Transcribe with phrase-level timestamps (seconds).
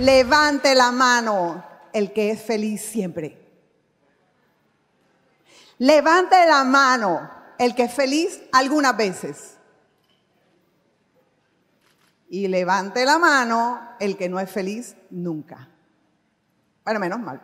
[0.00, 3.36] Levante la mano el que es feliz siempre.
[5.76, 9.58] Levante la mano el que es feliz algunas veces.
[12.30, 15.68] Y levante la mano el que no es feliz nunca.
[16.82, 17.42] Bueno, menos mal.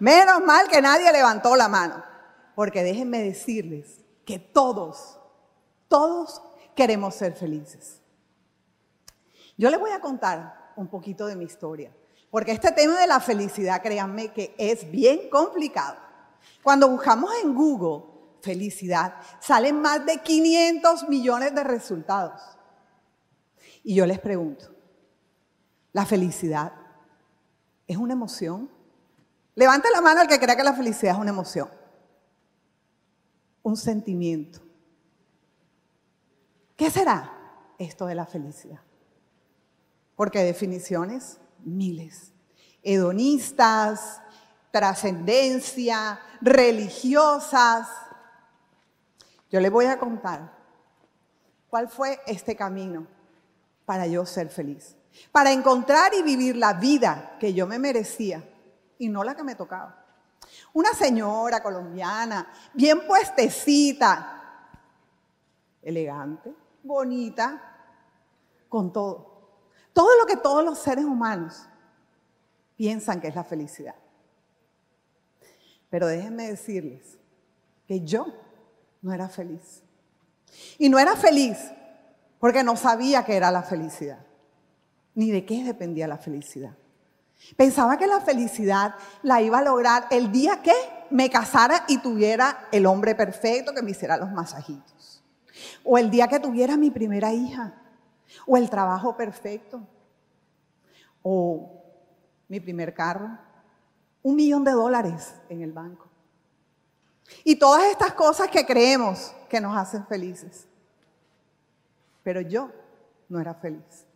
[0.00, 2.04] Menos mal que nadie levantó la mano.
[2.54, 5.18] Porque déjenme decirles que todos,
[5.88, 6.42] todos
[6.76, 8.02] queremos ser felices.
[9.56, 11.94] Yo les voy a contar un poquito de mi historia.
[12.30, 15.96] Porque este tema de la felicidad, créanme que es bien complicado.
[16.62, 18.04] Cuando buscamos en Google
[18.40, 22.40] felicidad, salen más de 500 millones de resultados.
[23.82, 24.66] Y yo les pregunto,
[25.92, 26.72] ¿la felicidad
[27.86, 28.70] es una emoción?
[29.54, 31.68] Levante la mano al que crea que la felicidad es una emoción.
[33.62, 34.60] Un sentimiento.
[36.76, 37.32] ¿Qué será
[37.78, 38.80] esto de la felicidad?
[40.16, 42.32] Porque definiciones, miles.
[42.82, 44.20] Hedonistas,
[44.70, 47.88] trascendencia, religiosas.
[49.50, 50.52] Yo les voy a contar
[51.68, 53.06] cuál fue este camino
[53.84, 54.96] para yo ser feliz,
[55.30, 58.42] para encontrar y vivir la vida que yo me merecía
[58.98, 60.04] y no la que me tocaba.
[60.72, 64.68] Una señora colombiana, bien puestecita,
[65.82, 67.60] elegante, bonita,
[68.68, 69.33] con todo.
[69.94, 71.66] Todo lo que todos los seres humanos
[72.76, 73.94] piensan que es la felicidad.
[75.88, 77.18] Pero déjenme decirles
[77.86, 78.26] que yo
[79.00, 79.82] no era feliz.
[80.78, 81.56] Y no era feliz
[82.40, 84.18] porque no sabía qué era la felicidad,
[85.14, 86.76] ni de qué dependía la felicidad.
[87.56, 90.74] Pensaba que la felicidad la iba a lograr el día que
[91.10, 95.22] me casara y tuviera el hombre perfecto que me hiciera los masajitos.
[95.84, 97.83] O el día que tuviera mi primera hija.
[98.46, 99.80] O el trabajo perfecto.
[101.22, 101.82] O
[102.48, 103.38] mi primer carro.
[104.22, 106.08] Un millón de dólares en el banco.
[107.42, 110.68] Y todas estas cosas que creemos que nos hacen felices
[112.24, 112.72] pero yo
[113.28, 114.06] no era feliz.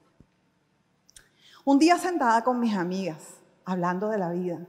[1.64, 3.19] Un día sentada con mis amigas,
[3.64, 4.66] hablando de la vida,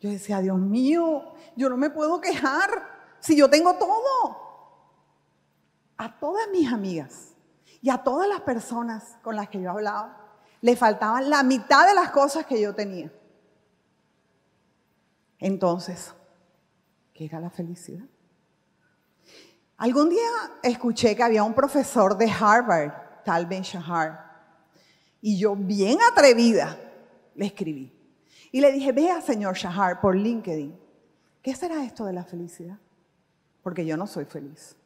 [0.00, 2.70] yo decía, Dios mío, yo no me puedo quejar
[3.18, 4.48] si yo tengo todo.
[5.96, 7.32] A todas mis amigas
[7.80, 10.16] y a todas las personas con las que yo hablaba,
[10.60, 13.12] le faltaban la mitad de las cosas que yo tenía.
[15.38, 16.12] Entonces,
[17.14, 18.04] ¿qué era la felicidad?
[19.76, 20.28] Algún día
[20.62, 24.28] escuché que había un profesor de Harvard, Tal Ben Shahar,
[25.20, 26.76] y yo bien atrevida
[27.34, 27.94] le escribí.
[28.50, 30.76] Y le dije, vea señor Shahar por LinkedIn,
[31.42, 32.78] ¿qué será esto de la felicidad?
[33.62, 34.77] Porque yo no soy feliz.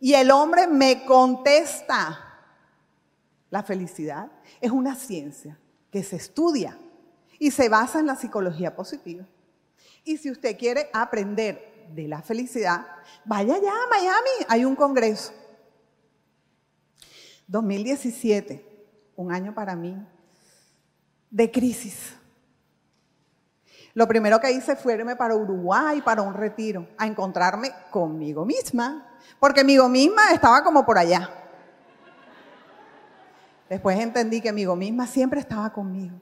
[0.00, 2.22] Y el hombre me contesta,
[3.50, 4.30] la felicidad
[4.60, 5.58] es una ciencia
[5.90, 6.78] que se estudia
[7.38, 9.26] y se basa en la psicología positiva.
[10.04, 12.86] Y si usted quiere aprender de la felicidad,
[13.24, 15.32] vaya allá a Miami, hay un congreso.
[17.46, 18.64] 2017,
[19.16, 19.96] un año para mí
[21.30, 22.14] de crisis.
[23.94, 29.15] Lo primero que hice fue irme para Uruguay, para un retiro, a encontrarme conmigo misma,
[29.38, 31.30] porque conmigo misma estaba como por allá.
[33.68, 36.20] Después entendí que amigo misma siempre estaba conmigo,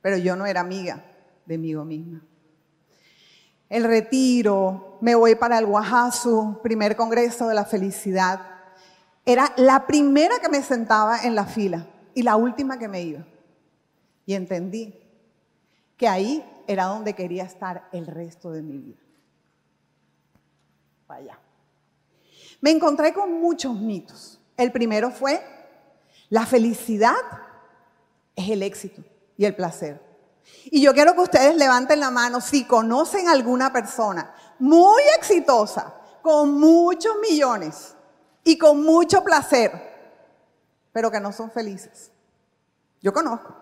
[0.00, 1.02] pero yo no era amiga
[1.46, 2.22] de amigo misma
[3.68, 8.40] el retiro, me voy para el Oaxaca, primer congreso de la felicidad.
[9.24, 13.26] Era la primera que me sentaba en la fila y la última que me iba.
[14.24, 14.94] Y entendí
[15.96, 19.00] que ahí era donde quería estar el resto de mi vida.
[21.06, 21.38] Vaya.
[22.60, 24.40] Me encontré con muchos mitos.
[24.56, 25.42] El primero fue,
[26.28, 27.14] la felicidad
[28.34, 29.02] es el éxito
[29.36, 30.02] y el placer.
[30.64, 35.94] Y yo quiero que ustedes levanten la mano si conocen a alguna persona muy exitosa,
[36.22, 37.94] con muchos millones
[38.44, 39.72] y con mucho placer,
[40.92, 42.10] pero que no son felices.
[43.00, 43.54] Yo conozco.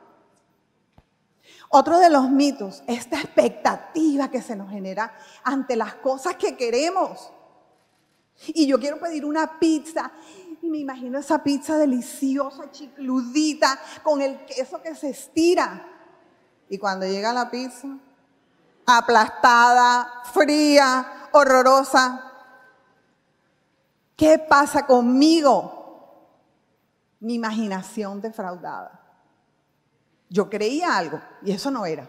[1.68, 7.30] Otro de los mitos, esta expectativa que se nos genera ante las cosas que queremos.
[8.48, 10.12] Y yo quiero pedir una pizza
[10.62, 15.86] y me imagino esa pizza deliciosa, chicludita, con el queso que se estira.
[16.68, 17.88] Y cuando llega la pizza,
[18.84, 22.32] aplastada, fría, horrorosa,
[24.16, 25.72] ¿qué pasa conmigo?
[27.20, 29.00] Mi imaginación defraudada.
[30.28, 32.08] Yo creía algo y eso no era.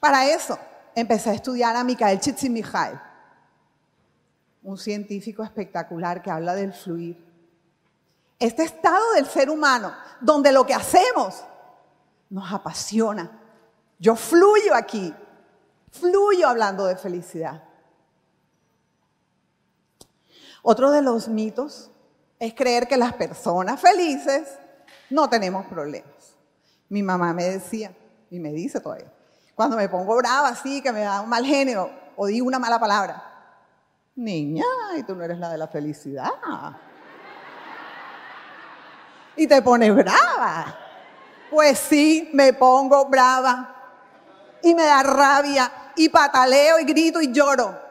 [0.00, 0.58] Para eso
[0.94, 2.98] empecé a estudiar a Mikhail Csikszentmihalyi,
[4.64, 7.22] un científico espectacular que habla del fluir.
[8.38, 11.44] Este estado del ser humano, donde lo que hacemos
[12.30, 13.40] nos apasiona.
[13.98, 15.14] Yo fluyo aquí,
[15.92, 17.62] fluyo hablando de felicidad.
[20.62, 21.90] Otro de los mitos
[22.38, 24.48] es creer que las personas felices
[25.10, 26.08] no tenemos problemas.
[26.88, 27.94] Mi mamá me decía,
[28.30, 29.12] y me dice todavía,
[29.54, 32.80] cuando me pongo brava así, que me da un mal genio o digo una mala
[32.80, 33.33] palabra,
[34.16, 34.64] niña,
[34.96, 36.30] y tú no eres la de la felicidad.
[39.36, 40.78] Y te pones brava.
[41.50, 43.74] Pues sí, me pongo brava.
[44.62, 45.72] Y me da rabia.
[45.96, 47.84] Y pataleo y grito y lloro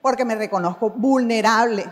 [0.00, 1.84] porque me reconozco vulnerable.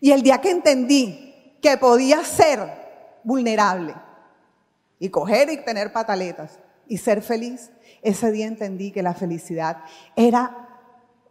[0.00, 3.94] Y el día que entendí que podía ser vulnerable
[4.98, 7.70] y coger y tener pataletas y ser feliz,
[8.02, 9.78] ese día entendí que la felicidad
[10.14, 10.65] era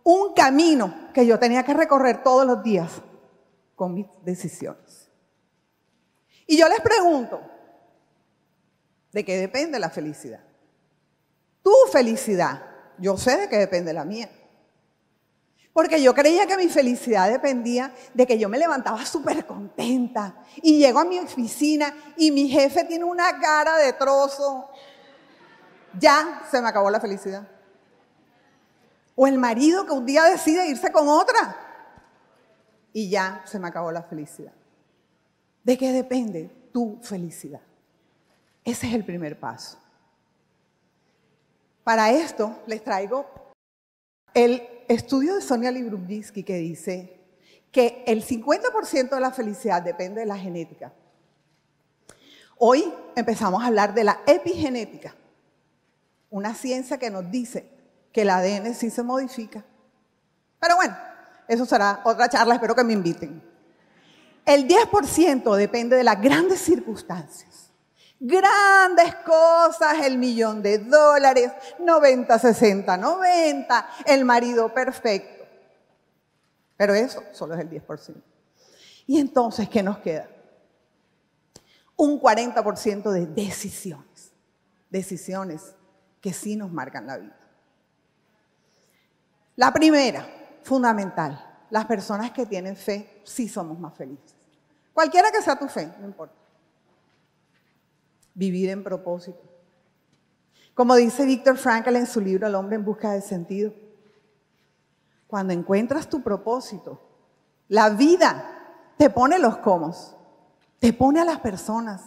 [0.06, 2.92] un camino que yo tenía que recorrer todos los días
[3.76, 5.10] con mis decisiones.
[6.46, 7.42] Y yo les pregunto,
[9.12, 10.42] ¿de qué depende la felicidad?
[11.64, 12.62] Tu felicidad,
[13.00, 14.30] yo sé de qué depende la mía.
[15.74, 20.78] Porque yo creía que mi felicidad dependía de que yo me levantaba súper contenta y
[20.78, 24.70] llego a mi oficina y mi jefe tiene una cara de trozo.
[25.98, 27.55] Ya se me acabó la felicidad.
[29.16, 31.58] O el marido que un día decide irse con otra
[32.92, 34.54] y ya se me acabó la felicidad.
[35.64, 37.62] ¿De qué depende tu felicidad?
[38.64, 39.78] Ese es el primer paso.
[41.84, 43.26] Para esto les traigo
[44.34, 47.20] el estudio de Sonia Librubitsky que dice
[47.72, 50.94] que el 50% de la felicidad depende de la genética.
[52.58, 55.14] Hoy empezamos a hablar de la epigenética,
[56.30, 57.75] una ciencia que nos dice
[58.16, 59.62] que el ADN sí se modifica.
[60.58, 60.96] Pero bueno,
[61.50, 63.44] eso será otra charla, espero que me inviten.
[64.46, 67.74] El 10% depende de las grandes circunstancias
[68.18, 75.46] grandes cosas, el millón de dólares, 90, 60, 90, el marido perfecto.
[76.78, 78.16] Pero eso solo es el 10%.
[79.08, 80.30] Y entonces, ¿qué nos queda?
[81.98, 84.32] Un 40% de decisiones.
[84.90, 85.76] Decisiones
[86.22, 87.45] que sí nos marcan la vida.
[89.56, 90.28] La primera,
[90.64, 94.36] fundamental, las personas que tienen fe sí somos más felices.
[94.94, 96.46] Cualquiera que sea tu fe, no importa
[98.36, 99.42] vivir en propósito.
[100.76, 103.74] Como dice Víctor Frankl en su libro El hombre en busca de sentido,
[105.26, 107.02] cuando encuentras tu propósito,
[107.70, 109.96] la vida te pone los cómo,
[110.80, 112.04] te pone a las personas,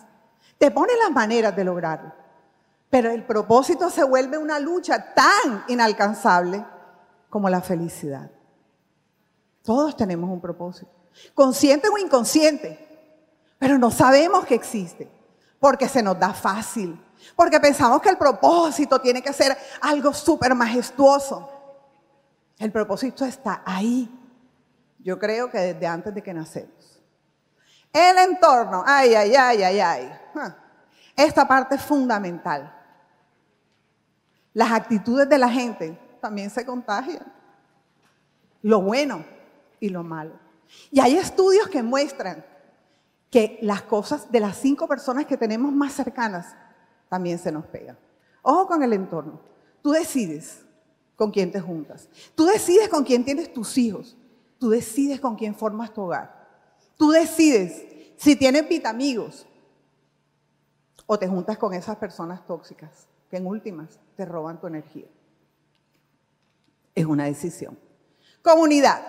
[0.58, 2.12] te pone las maneras de lograrlo.
[2.90, 6.64] Pero el propósito se vuelve una lucha tan inalcanzable
[7.28, 8.30] como la felicidad.
[9.62, 10.90] Todos tenemos un propósito,
[11.34, 12.86] consciente o inconsciente,
[13.58, 15.10] pero no sabemos que existe
[15.60, 16.98] porque se nos da fácil,
[17.34, 21.50] porque pensamos que el propósito tiene que ser algo súper majestuoso.
[22.58, 24.08] El propósito está ahí.
[24.98, 27.02] Yo creo que desde antes de que nacemos.
[27.92, 30.18] El entorno, ay, ay, ay, ay, ay.
[31.16, 32.74] Esta parte es fundamental.
[34.52, 37.32] Las actitudes de la gente también se contagian.
[38.62, 39.24] Lo bueno
[39.80, 40.38] y lo malo.
[40.90, 42.44] Y hay estudios que muestran
[43.30, 46.54] que las cosas de las cinco personas que tenemos más cercanas
[47.08, 47.98] también se nos pegan.
[48.42, 49.40] Ojo con el entorno.
[49.82, 50.64] Tú decides
[51.16, 52.08] con quién te juntas.
[52.34, 54.16] Tú decides con quién tienes tus hijos.
[54.58, 56.48] Tú decides con quién formas tu hogar.
[56.96, 59.46] Tú decides si tienes vitamigos
[61.06, 65.06] o te juntas con esas personas tóxicas que en últimas te roban tu energía.
[67.08, 67.78] Una decisión.
[68.42, 69.00] Comunidad.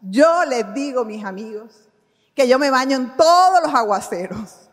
[0.00, 1.88] Yo les digo, mis amigos,
[2.34, 4.68] que yo me baño en todos los aguaceros.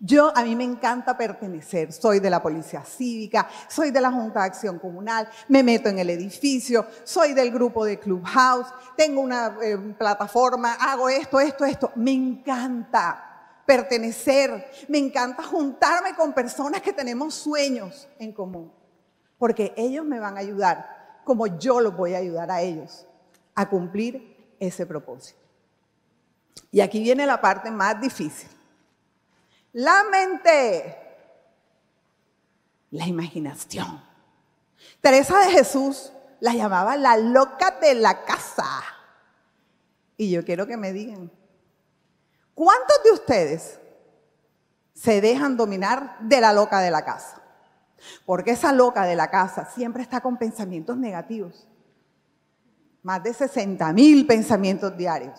[0.00, 1.92] Yo, a mí me encanta pertenecer.
[1.92, 5.98] Soy de la policía cívica, soy de la Junta de Acción Comunal, me meto en
[5.98, 11.92] el edificio, soy del grupo de Clubhouse, tengo una eh, plataforma, hago esto, esto, esto.
[11.94, 18.72] Me encanta pertenecer, me encanta juntarme con personas que tenemos sueños en común,
[19.38, 23.06] porque ellos me van a ayudar como yo los voy a ayudar a ellos
[23.54, 25.40] a cumplir ese propósito.
[26.70, 28.48] Y aquí viene la parte más difícil.
[29.72, 30.96] La mente,
[32.90, 34.02] la imaginación.
[35.00, 38.68] Teresa de Jesús la llamaba la loca de la casa.
[40.16, 41.30] Y yo quiero que me digan,
[42.54, 43.80] ¿cuántos de ustedes
[44.94, 47.43] se dejan dominar de la loca de la casa?
[48.24, 51.66] Porque esa loca de la casa siempre está con pensamientos negativos.
[53.02, 55.38] Más de 60 mil pensamientos diarios.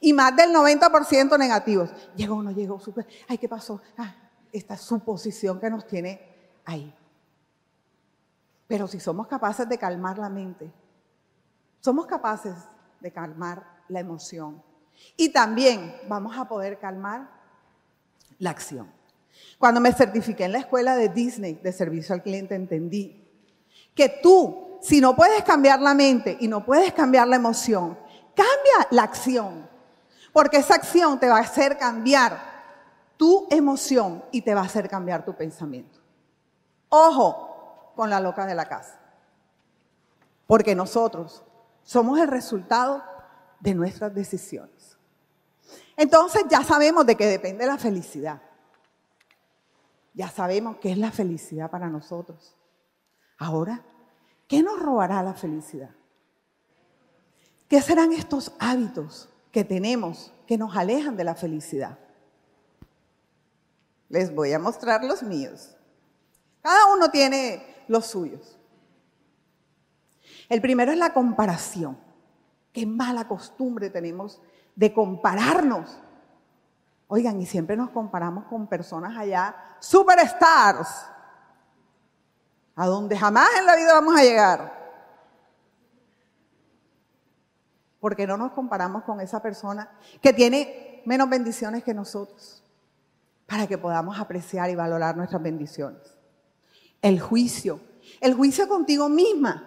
[0.00, 1.90] Y más del 90% negativos.
[2.14, 3.06] Llegó, no llegó, super.
[3.26, 3.80] Ay, ¿qué pasó?
[3.96, 4.14] Ah,
[4.52, 6.20] esta suposición que nos tiene
[6.64, 6.94] ahí.
[8.66, 10.70] Pero si somos capaces de calmar la mente,
[11.80, 12.54] somos capaces
[13.00, 14.62] de calmar la emoción
[15.16, 17.30] y también vamos a poder calmar
[18.38, 18.97] la acción.
[19.58, 23.24] Cuando me certifiqué en la escuela de Disney de servicio al cliente, entendí
[23.94, 27.98] que tú, si no puedes cambiar la mente y no puedes cambiar la emoción,
[28.34, 29.68] cambia la acción.
[30.32, 32.38] Porque esa acción te va a hacer cambiar
[33.16, 35.98] tu emoción y te va a hacer cambiar tu pensamiento.
[36.88, 39.00] Ojo con la loca de la casa.
[40.46, 41.42] Porque nosotros
[41.82, 43.02] somos el resultado
[43.58, 44.96] de nuestras decisiones.
[45.96, 48.40] Entonces ya sabemos de qué depende la felicidad.
[50.14, 52.56] Ya sabemos qué es la felicidad para nosotros.
[53.38, 53.84] Ahora,
[54.48, 55.90] ¿qué nos robará la felicidad?
[57.68, 61.98] ¿Qué serán estos hábitos que tenemos que nos alejan de la felicidad?
[64.08, 65.76] Les voy a mostrar los míos.
[66.62, 68.58] Cada uno tiene los suyos.
[70.48, 71.98] El primero es la comparación.
[72.72, 74.40] Qué mala costumbre tenemos
[74.74, 76.00] de compararnos.
[77.08, 81.06] Oigan, y siempre nos comparamos con personas allá, superstars,
[82.76, 84.78] a donde jamás en la vida vamos a llegar.
[87.98, 92.62] Porque no nos comparamos con esa persona que tiene menos bendiciones que nosotros,
[93.46, 96.02] para que podamos apreciar y valorar nuestras bendiciones.
[97.00, 97.80] El juicio,
[98.20, 99.66] el juicio contigo misma,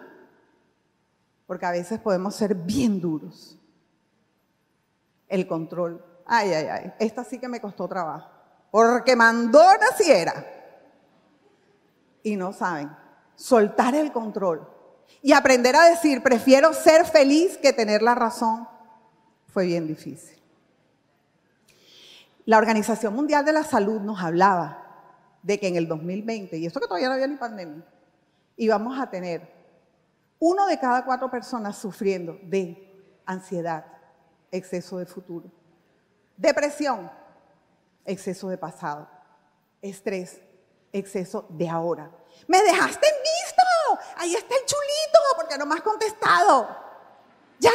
[1.48, 3.58] porque a veces podemos ser bien duros.
[5.26, 8.30] El control, ay, ay, ay, esta sí que me costó trabajo,
[8.70, 10.46] porque mandó naciera.
[12.22, 12.90] Y no saben,
[13.34, 14.66] soltar el control.
[15.20, 18.66] Y aprender a decir, prefiero ser feliz que tener la razón,
[19.48, 20.40] fue bien difícil.
[22.46, 24.78] La Organización Mundial de la Salud nos hablaba
[25.42, 27.84] de que en el 2020, y esto que todavía no había ni pandemia,
[28.56, 29.52] íbamos a tener
[30.38, 33.84] uno de cada cuatro personas sufriendo de ansiedad,
[34.50, 35.50] exceso de futuro,
[36.36, 37.10] depresión,
[38.04, 39.08] exceso de pasado,
[39.80, 40.40] estrés,
[40.92, 42.10] exceso de ahora.
[42.46, 46.68] Me dejaste en visto, ahí está el chulito, porque no me has contestado.
[47.58, 47.70] Ya,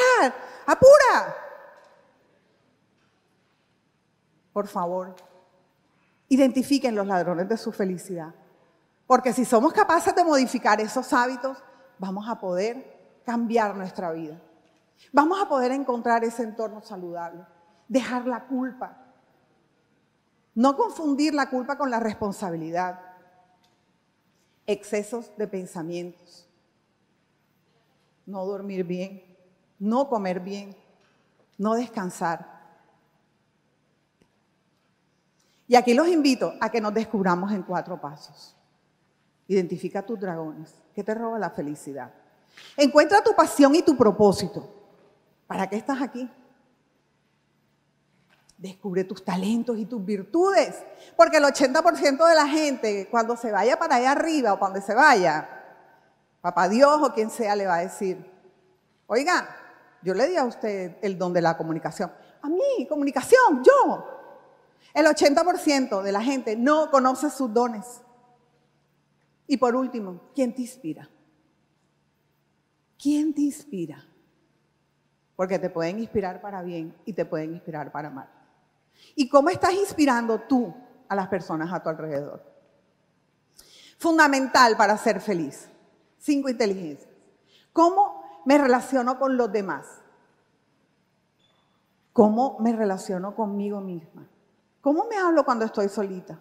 [0.65, 1.35] apura.
[4.53, 5.15] Por favor,
[6.29, 8.33] identifiquen los ladrones de su felicidad.
[9.05, 11.57] Porque si somos capaces de modificar esos hábitos,
[11.97, 14.39] vamos a poder cambiar nuestra vida.
[15.13, 17.45] Vamos a poder encontrar ese entorno saludable,
[17.87, 18.97] dejar la culpa.
[20.55, 22.99] No confundir la culpa con la responsabilidad.
[24.65, 26.47] Excesos de pensamientos.
[28.25, 29.23] No dormir bien,
[29.79, 30.75] no comer bien,
[31.57, 32.57] no descansar.
[35.67, 38.55] Y aquí los invito a que nos descubramos en cuatro pasos.
[39.47, 40.73] Identifica tus dragones.
[40.93, 42.11] ¿Qué te roba la felicidad?
[42.75, 44.73] Encuentra tu pasión y tu propósito.
[45.45, 46.29] ¿Para qué estás aquí?
[48.57, 50.83] Descubre tus talentos y tus virtudes.
[51.15, 54.95] Porque el 80% de la gente, cuando se vaya para allá arriba o cuando se
[54.95, 55.47] vaya,
[56.41, 58.17] papá Dios o quien sea, le va a decir,
[59.05, 59.47] oiga,
[60.01, 62.11] yo le di a usted el don de la comunicación.
[62.41, 64.07] A mí, comunicación, yo.
[64.93, 68.01] El 80% de la gente no conoce sus dones.
[69.45, 71.09] Y por último, ¿quién te inspira?
[72.97, 74.03] ¿Quién te inspira?
[75.35, 78.36] Porque te pueden inspirar para bien y te pueden inspirar para mal.
[79.15, 80.73] ¿Y cómo estás inspirando tú
[81.07, 82.43] a las personas a tu alrededor?
[83.97, 85.69] Fundamental para ser feliz.
[86.19, 87.09] Cinco inteligencias.
[87.73, 89.85] ¿Cómo me relaciono con los demás?
[92.13, 94.27] ¿Cómo me relaciono conmigo misma?
[94.81, 96.39] ¿Cómo me hablo cuando estoy solita?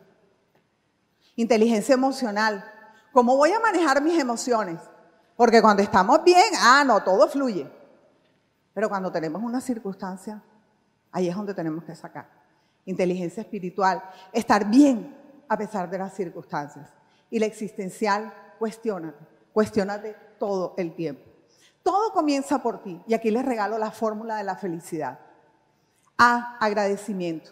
[1.34, 2.64] Inteligencia emocional.
[3.12, 4.80] ¿Cómo voy a manejar mis emociones?
[5.36, 7.70] Porque cuando estamos bien, ah, no, todo fluye.
[8.72, 10.42] Pero cuando tenemos una circunstancia,
[11.12, 12.45] ahí es donde tenemos que sacar.
[12.86, 14.02] Inteligencia espiritual,
[14.32, 15.14] estar bien
[15.48, 16.88] a pesar de las circunstancias.
[17.30, 21.22] Y la existencial, cuestiónate, cuestiónate todo el tiempo.
[21.82, 23.00] Todo comienza por ti.
[23.06, 25.20] Y aquí les regalo la fórmula de la felicidad.
[26.18, 27.50] A, agradecimiento.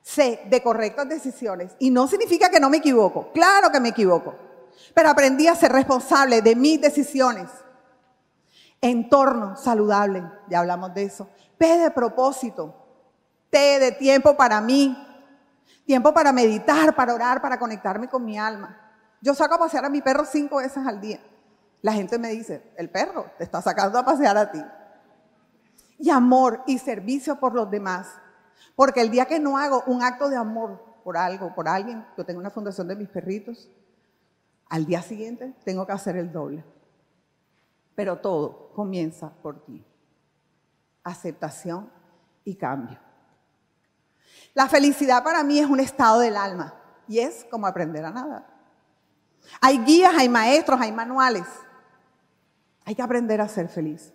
[0.00, 1.76] C, de correctas decisiones.
[1.78, 3.30] Y no significa que no me equivoco.
[3.32, 4.34] Claro que me equivoco.
[4.94, 7.50] Pero aprendí a ser responsable de mis decisiones.
[8.80, 11.28] Entorno saludable, ya hablamos de eso.
[11.58, 12.77] P de propósito.
[13.50, 14.96] T de tiempo para mí.
[15.84, 18.78] Tiempo para meditar, para orar, para conectarme con mi alma.
[19.20, 21.20] Yo saco a pasear a mi perro cinco veces al día.
[21.80, 24.62] La gente me dice, el perro te está sacando a pasear a ti.
[25.98, 28.08] Y amor y servicio por los demás.
[28.76, 32.24] Porque el día que no hago un acto de amor por algo, por alguien, yo
[32.24, 33.70] tengo una fundación de mis perritos,
[34.68, 36.64] al día siguiente tengo que hacer el doble.
[37.94, 39.84] Pero todo comienza por ti.
[41.02, 41.90] Aceptación
[42.44, 43.07] y cambio.
[44.58, 46.74] La felicidad para mí es un estado del alma
[47.06, 48.44] y es como aprender a nadar.
[49.60, 51.46] Hay guías, hay maestros, hay manuales.
[52.84, 54.12] Hay que aprender a ser feliz.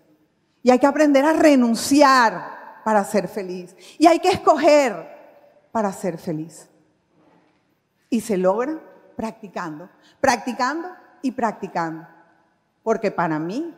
[0.62, 3.74] Y hay que aprender a renunciar para ser feliz.
[3.98, 6.68] Y hay que escoger para ser feliz.
[8.10, 8.82] Y se logra
[9.16, 10.90] practicando, practicando
[11.22, 12.06] y practicando.
[12.84, 13.74] Porque para mí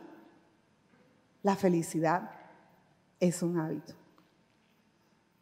[1.44, 2.28] la felicidad
[3.20, 3.94] es un hábito.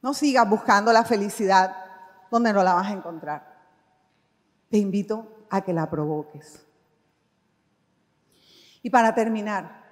[0.04, 1.74] No sigas buscando la felicidad
[2.30, 3.56] donde no la vas a encontrar.
[4.68, 6.62] Te invito a que la provoques.
[8.82, 9.82] Y para terminar,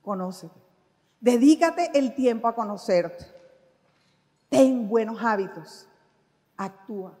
[0.00, 0.54] conócete.
[1.18, 3.26] Dedícate el tiempo a conocerte.
[4.48, 5.88] Ten buenos hábitos.
[6.56, 7.18] Actúa.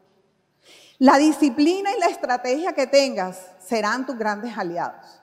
[1.00, 5.20] La disciplina y la estrategia que tengas serán tus grandes aliados.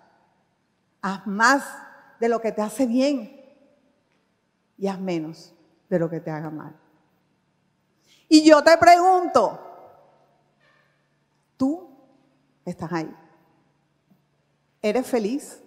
[1.01, 1.63] Haz más
[2.19, 3.41] de lo que te hace bien
[4.77, 5.54] y haz menos
[5.89, 6.75] de lo que te haga mal.
[8.27, 9.59] Y yo te pregunto,
[11.57, 11.89] tú
[12.65, 13.15] estás ahí.
[14.81, 15.61] ¿Eres feliz?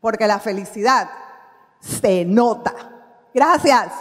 [0.00, 1.08] Porque la felicidad
[1.80, 2.74] se nota.
[3.34, 3.92] Gracias.